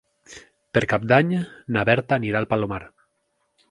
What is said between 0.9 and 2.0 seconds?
Cap d'Any na